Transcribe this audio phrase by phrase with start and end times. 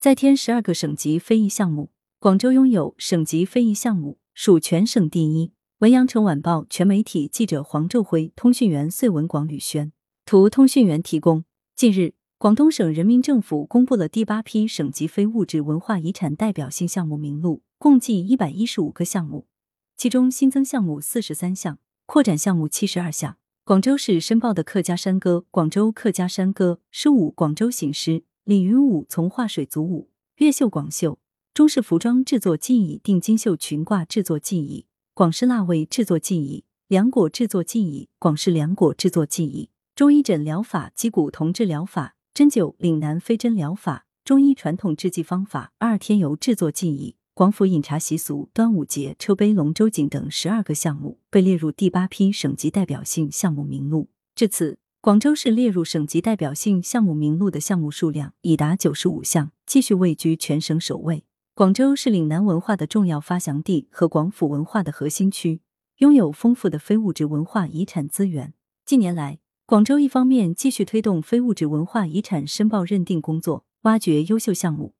[0.00, 1.90] 再添十二个省级非遗项目，
[2.20, 5.50] 广州拥有省级非遗项目，属全省第一。
[5.78, 9.90] 文阳城晚报全媒体记者黄昼辉，通讯员穗文广吕轩，
[10.24, 11.44] 图通讯员提供。
[11.74, 19.48] 近日，广东省人民政府公布了第八批省级非物质文化遗产代表性项目名录，共计一百一十五个项目，
[19.96, 23.36] 其中新增项目四十三项，扩展项目七十二项。
[23.64, 31.18] 广州市申报的客家山歌、广州客家山歌、十五广州醒狮、鲤鱼舞、从化水族舞、越绣广绣、
[31.52, 47.16] 中式服装制作技艺、定金绣裙褂制作技艺、广式腊味制作技艺、凉果制作技艺、广式凉果制作技艺、中医诊疗法、击鼓同治疗法、针灸岭南飞针疗法、中医传统制剂方法、二天油制作技艺。
[47.34, 54.08] 广府饮茶习俗、端午节车杯龙舟景等十二个项目被列入第八批省级代表性项目名录。
[54.34, 61.24] 至此，广州市列入省级代表性项目名录的项目数量已达九十五项，继续位居全省首位。
[61.54, 65.60] 广州是岭南文化的重要发祥地和广府文化的核心区，
[65.98, 68.54] 拥有丰富的非物质文化遗产资源。
[68.84, 74.94] 近年来，广州一方面继续推动非物质文化遗产申报认定工作，挖掘优秀项目。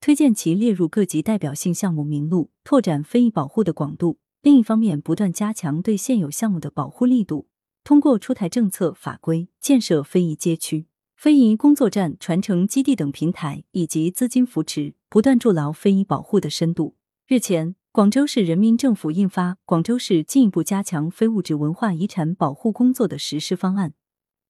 [0.00, 7.46] 推荐其列入各级代表性项目名录，拓展非遗保护的广度；另一方面，不断加强对现有项目的保护力度，
[7.84, 16.96] 通过出台政策法规、建设非遗街区、非遗工作站、传承基地等平台，以及资金扶持，不断筑牢非遗保护的深度。
[17.26, 23.90] 日前，广州市人民政府印发《广州市进一步加强非物质文化遗产保护工作的实施方案》，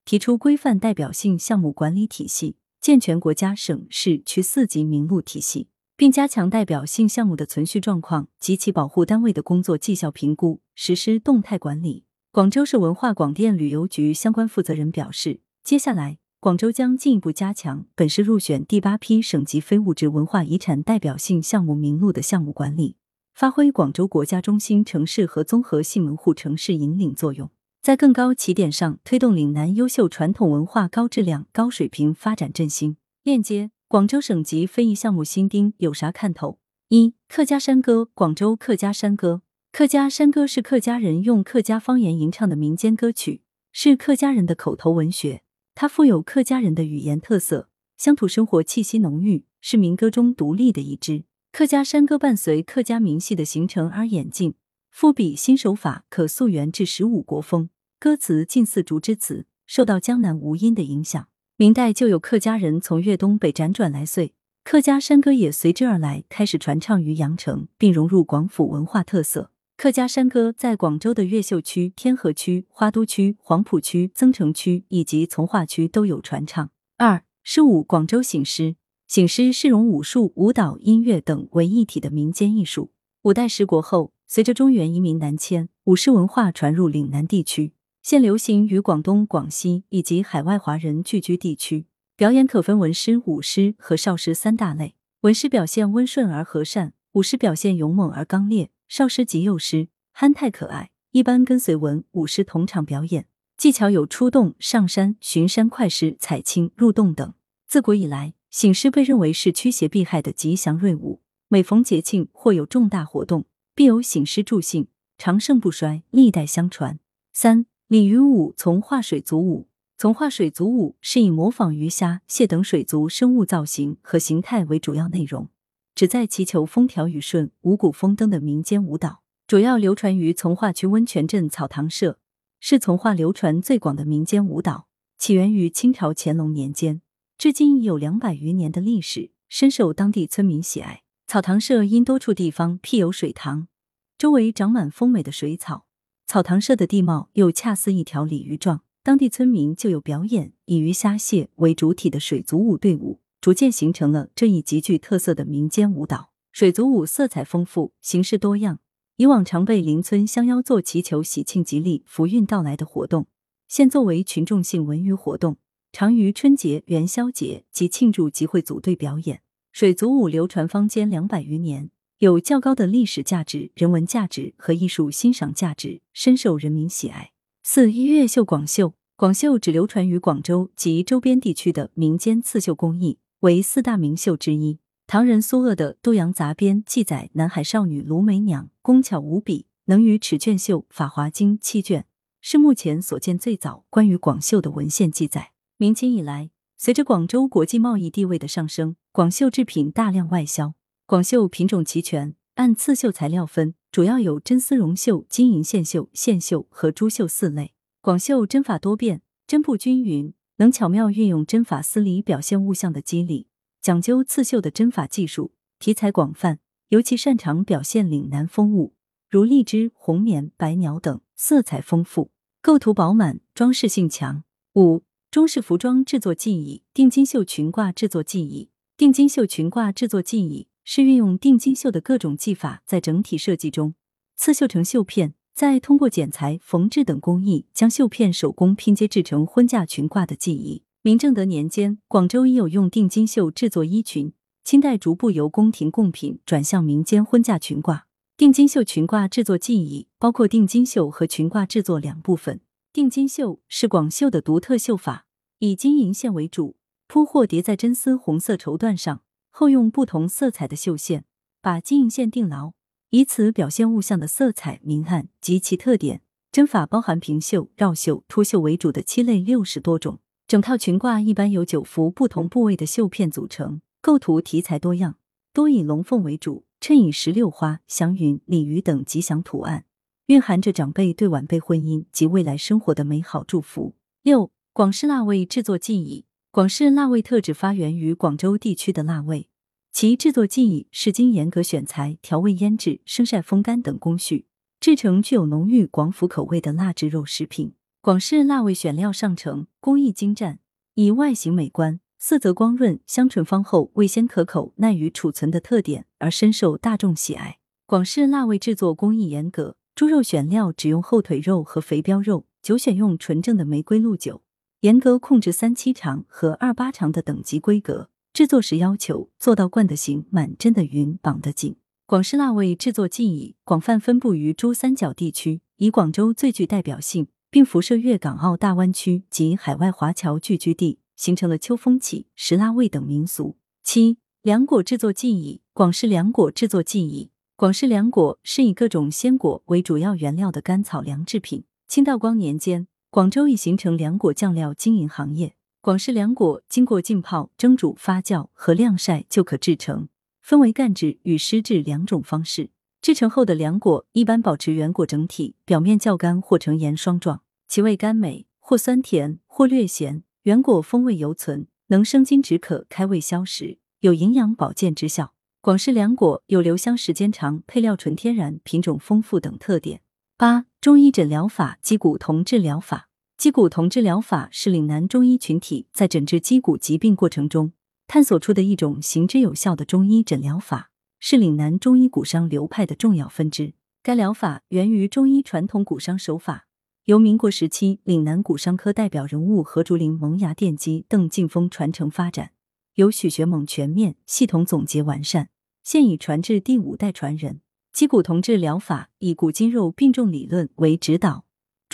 [0.05, 2.55] 提出规范代表性项目管理体系。
[2.79, 12.05] 健全国家、省市区四级名录体系，并加强代表性项目的存续状况及其保护单位的工作绩效评估，实施动态管理。
[12.35, 22.97] 广州市文化广电旅游局相关负责人表示，接下来广州将进一步加强本市入选第八批省级非物质文化遗产代表性项目名录的项目管理，
[23.33, 27.49] 发挥广州国家中心城市和综合性门户城市引领作用。
[27.81, 32.97] 在更高起点上推动岭南优秀传统文化高质量、高水平发展振兴。
[33.23, 36.59] 链接广州省级非遗项目新丁有啥看头？
[36.89, 39.41] 一、客家山歌，广州客家山歌。
[39.77, 43.41] 客家山歌是客家人用客家方言吟唱的民间歌曲，
[43.73, 45.41] 是客家人的口头文学。
[45.73, 51.25] 它富有客家人的语言特色，乡土生活气息浓郁，是民歌中独立的一支。
[51.51, 54.53] 客家山歌伴随客家民戏的形成而演进，
[54.91, 57.69] 赋笔新手法可溯源至十五国风。
[57.99, 61.27] 歌词近似竹枝词，受到江南吴音的影响。
[61.57, 69.51] 明代就有客家人从粤东北辗转来穗，客家山歌也随之而来，开始传唱于羊城，并融入广府文化特色。
[69.77, 76.69] 客家山歌在广州的越秀区、天河区、花都区、黄埔区、增城区以及从化区都有传唱。
[76.97, 82.91] 二诗舞广州醒狮，醒狮是融武术、舞蹈、音乐等为一体的民间艺术。
[83.23, 87.73] 五代十国后，随着中原移民南迁，舞狮文化传入岭南地区。
[88.01, 91.85] 现流行于广东、广西以及海外华人聚居地区。
[92.15, 94.95] 表演可分文诗、武诗和少诗三大类。
[95.21, 100.89] 文诗表现温顺而和善，舞狮表现勇猛而刚烈，少狮及幼狮憨态可爱。
[101.11, 107.33] 一般跟随文武狮同场表演，技巧有出洞、上山、巡山快狮、采青、入洞等。
[107.65, 116.99] 自古以来，醒狮被认为是驱邪避害的吉祥瑞物，每逢节庆或有重大活动，必有醒狮助兴，长盛不衰，历代相传。
[117.31, 119.69] 三鲤鱼舞、从化水族舞。
[119.97, 125.47] 从化水族舞是以模仿鱼虾、蟹等水族生物造型和形态为主要内容，
[125.95, 132.19] 旨在祈求风调雨顺、五谷丰登的民间舞蹈，主要流传于从化区温泉镇草堂社，
[132.59, 134.87] 是从化流传最广的民间舞蹈。
[135.17, 137.01] 起源于清朝乾隆年间，
[137.37, 141.03] 至今已有两百余年的历史，深受当地村民喜爱。
[141.27, 143.69] 草堂社因多处地方辟有水塘，
[144.17, 145.85] 周围长满丰美的水草。
[146.27, 156.31] 草堂社的地貌又恰似一条鲤鱼状，当地村民就有表演以鱼虾蟹为主体的水族舞队伍，逐渐形成了这一极具特色的民间舞蹈。
[156.51, 158.79] 水族舞色彩丰富，形式多样，
[159.17, 163.27] 以往常被邻村相邀做祈求喜庆吉利、福运到来的活动，
[163.67, 165.57] 现作为群众性文娱活动，
[165.91, 169.43] 常于春节、元宵节及庆祝集会组队表演。
[169.71, 171.91] 水族舞流传坊间两百余年。
[172.17, 177.29] 有较高的历史价值、人文价值和艺术欣赏价值，深受人民喜爱。
[177.61, 184.79] 四一越绣广绣，广绣只流传于广州及周边地区的民间刺绣工艺，为四大名绣之一。
[185.05, 192.07] 唐人苏鄂的《都阳杂编》记载，南海少女卢梅娘工巧无比，能于尺卷绣《法华经》七卷，
[192.41, 195.51] 是目前所见最早关于广绣的文献记载。
[195.77, 200.73] 明清以来，随着广州国际贸易地位的上升，广绣制品大量外销。
[201.05, 207.75] 广绣品种齐全，按刺绣材料分，主要有真丝绒绣、金银线绣、线绣和珠绣四类。
[208.01, 213.47] 广绣针法多变，针布均匀，能巧妙运用针法丝理表现物象的肌理，
[213.81, 216.59] 讲究刺绣的针法技术，题材广泛，
[216.89, 218.93] 尤其擅长表现岭南风物，
[219.29, 222.31] 如荔枝、红棉、白鸟等，色彩丰富，
[222.61, 224.43] 构图饱满，装饰性强。
[224.75, 225.03] 五。
[225.31, 228.69] 中式服装制作技艺，定金绣裙褂制作技艺。
[228.95, 233.95] 定金绣裙褂制作技艺是运用定金绣的各种技法，在整体设计中
[234.37, 240.83] 刺绣成绣片，再通过剪裁、缝制等工艺，将绣片手工拼接制成婚嫁裙褂的技艺。
[241.01, 244.33] 明正德年间，广州已有用定金绣制作衣裙。
[244.65, 248.01] 清代逐步由宫廷贡品转向民间婚嫁裙褂。
[248.35, 252.59] 定金绣裙褂制作技艺包括定金绣和裙褂制作两部分。
[252.91, 255.25] 定金绣是广绣的独特绣法。
[255.59, 256.75] 以金银线为主，
[257.07, 259.21] 铺或叠在真丝红色绸缎上，
[259.51, 261.23] 后用不同色彩的绣线
[261.61, 262.73] 把金银线定牢，
[263.09, 266.21] 以此表现物象的色彩明暗及其特点。
[266.51, 270.19] 针法包含平绣、绕绣、凸绣为主的七类六十多种。
[270.47, 275.17] 整套裙褂一般由九幅不同部位的绣片组成，构图题材多样，
[275.53, 279.85] 多以龙凤为主，衬以石榴花、祥云、鲤鱼等吉祥图案，
[280.27, 283.95] 蕴含着长辈对晚辈婚姻及未来生活的美好祝福。
[284.23, 284.51] 六。
[284.71, 289.47] 广式腊味制作技艺，广式腊味特指发源于广州地区的腊味，
[289.95, 294.45] 其制作技艺是经严格选材、调味、腌制、生晒、风干等工序，
[294.81, 297.75] 制成具有浓郁广府口味的腊制肉食品。
[298.01, 300.59] 广式腊味选料上乘，工艺精湛，
[300.95, 307.59] 以外形美观、色泽光润、香醇芳厚、味鲜可口、耐于储存的特点而深受大众喜爱。
[307.85, 314.41] 广式腊味制作工艺严格，猪肉选料只用后腿肉和肥膘肉，酒选用纯正的玫瑰露酒。
[314.81, 321.77] 严格控制三七长和二八长的等级规格，制作时要求做到灌得形、满针的匀、绑得紧。
[322.05, 333.55] 广式腊味制作技艺广泛分布于珠三角地区，以广州最具代表性，并辐射粤港澳大湾区及海外华侨聚居地，形成了秋风起、食腊味等民俗。
[333.81, 341.63] 七、凉果制作技艺广式凉果制作技艺广式凉果是以各种鲜果为主要原料的甘草凉制品。
[341.87, 342.87] 清道光年间。
[343.09, 345.55] 广州已形成凉果酱料经营行业。
[345.85, 350.07] 广式凉果经过浸泡、蒸煮、发酵和晾晒就可制成，
[350.41, 352.71] 分为干制与湿制两种方式。
[353.03, 365.35] 制成后的凉果一般保持原果整体，表面较干或呈盐霜状，其味甘美，或酸甜，或略咸，原果风味犹存，能生津止渴、开胃消食，有营养保健之效。
[365.61, 370.01] 广式凉果有留香时间长、配料纯天然、品种丰富等特点。
[370.35, 373.09] 八、中医诊疗法击骨同治疗法。
[373.37, 377.73] 击骨同治疗法是岭南中医群体在诊治击骨疾病过程中
[378.07, 380.89] 探索出的一种行之有效的中医诊疗法，
[381.19, 383.73] 是岭南中医骨伤流派的重要分支。
[384.01, 386.67] 该疗法源于中医传统骨伤手法，
[387.05, 392.51] 由民国时期岭南骨伤科代表人物何竹林萌芽奠基，邓劲峰传承发展，
[392.93, 395.49] 由许学猛全面系统总结完善，
[395.83, 397.59] 现已传至第五代传人。
[397.91, 401.44] 击骨同治疗法以骨筋肉并重理论为指导，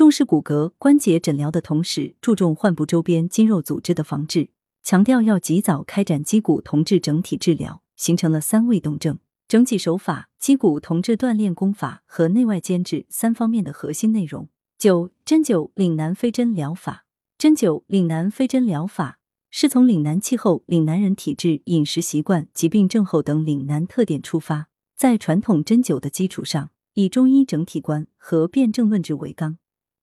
[0.02, 4.50] 重视骨骼关节诊疗的同时，注重患部周边肌肉组织的防治，
[4.82, 14.50] 强调要及早开展肌骨同治整体治疗，形成了三位动症整体手法、击骨同治锻炼功法和内外兼治三方面的核心内容。
[14.80, 17.06] 九针灸岭南飞针疗法，
[17.38, 19.20] 针灸岭南飞针疗法
[19.52, 24.70] 是从岭南气候、岭南人体质、饮食习惯、疾病症候等岭南特点出发。
[24.98, 29.60] 在传统针灸的基础上，以中医整体观和辨证论治为纲，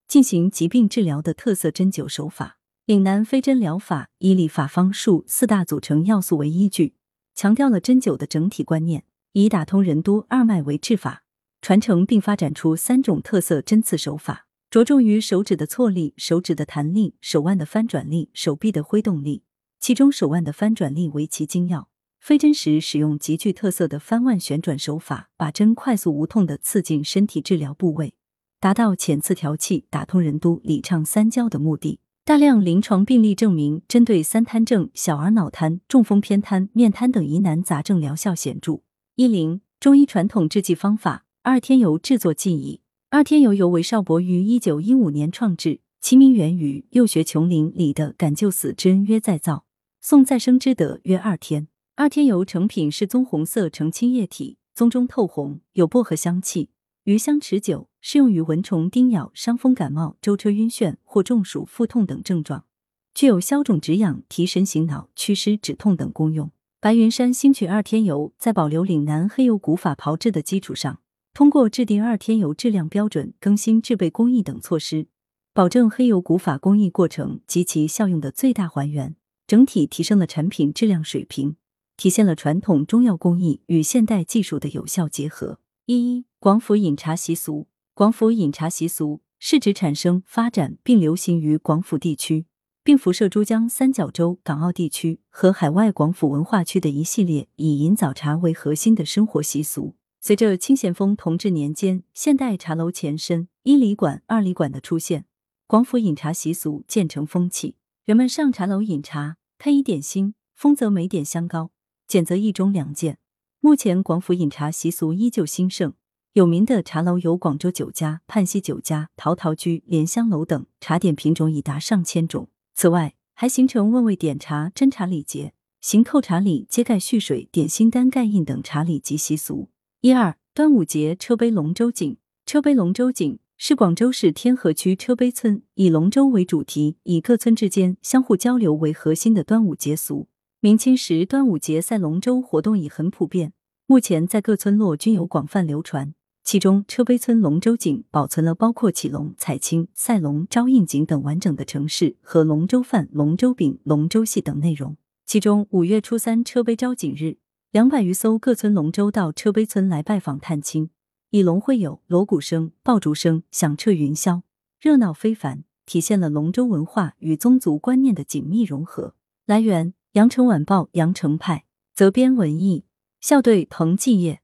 [0.09, 2.59] 进行疾病治疗的特色针灸手法。
[2.87, 6.95] 岭南飞针疗法以理法方术四大组成要素为依据，
[7.35, 11.25] 强调了针灸的整体观念，以打通任督二脉为治法，
[11.61, 19.43] 传承并发展出三种特色针刺手法，着重于手指的错力、手指的弹力、手腕的翻转力、手臂的挥动力，
[19.79, 21.91] 其中手腕的翻转力为其精要。
[22.19, 28.15] 飞针时使用极具特色的翻腕旋转手法，把针快速无痛的刺进身体治疗部位，
[28.61, 32.01] 达到浅刺调气、打通任督、理畅三焦的目的。
[32.25, 38.81] 大量临床病例证明，针对三瘫症、小儿脑瘫、中风偏瘫、面瘫等疑难杂症疗效显著。
[39.15, 42.83] 一零中医传统制剂方法二天油制作技艺。
[43.11, 49.65] 二天油由韦少伯于一九一五年创制，其名源于《幼学琼林》里的“赶救死之恩约再造，
[50.03, 51.69] 送再生之德约二天”。
[51.97, 56.69] 二天油成品是棕红色澄清液体，棕中透红，有薄荷香气，
[57.09, 62.67] 余香持久，适用于蚊虫叮咬、伤风感冒、舟车晕眩或中暑、腹痛等症状。
[63.15, 66.51] 具有消肿止痒、提神醒脑、祛湿止痛等功用。
[66.81, 71.01] 白云山新曲二天油在保留岭南黑油古法炮制的基础上，
[71.33, 75.07] 通过制定二天油质量标准、更新制备工艺等措施，
[75.55, 81.57] 保证黑油古法工艺过程及其效用的最大还原，整体提升了产品质量水平，
[81.97, 85.61] 体现了传统中药工艺与现代技术的有效结合。
[85.87, 87.67] 一一、广府饮茶习俗。
[87.95, 92.47] 广府饮茶习俗是指产生、发展并流行于广府地区。
[92.85, 99.97] 并辐射珠江三角洲、港澳地区和海外广府文化区的一系列以饮早茶为核心的生活习俗。
[100.21, 105.27] 随着清咸丰同治年间现代茶楼前身一里馆、二里馆的出现，
[105.67, 107.75] 广府饮茶习俗渐成风气。
[108.05, 111.73] 人们上茶楼饮茶，开以点心，丰则美点香膏，
[112.07, 113.19] 简则一盅两件。
[113.59, 115.95] 目前广府饮茶习俗依旧兴盛，
[116.39, 122.49] 有名的茶楼有广州酒家、泮溪酒家、陶陶居、莲香楼等，茶点品种已达上千种。
[122.77, 129.71] 此外，还形成问味点茶、斟茶礼节、行扣茶礼、揭盖蓄水、点心单盖印等茶礼及习俗。
[130.01, 132.17] 一二，端午节车杯龙舟景。
[132.47, 140.29] 车杯龙舟景是广州市天河区车杯村以龙舟为主题，以各村之间相互交流为核心的端午节俗。
[140.61, 143.53] 明清时，端午节赛龙舟活动已很普遍，
[143.87, 146.15] 目前在各村落均有广泛流传。
[146.51, 154.97] 其中，车陂村龙舟景保存了包括起龙、采青、赛龙、招应景等完整的程式和龙舟饭、龙舟饼、龙舟戏等内容。
[155.27, 157.37] 其中，五月初三车陂招景日，
[157.71, 160.89] 两百余艘各村龙舟到车陂村来拜访探亲，
[161.29, 164.41] 以龙会友、锣鼓声、爆竹声响彻云霄，
[164.81, 169.15] 热闹非凡，体现了龙舟文化与宗族观念的紧密融合。
[169.45, 172.87] 来源：羊城晚报羊城派，责编：文艺，
[173.21, 174.41] 校对：彭继业。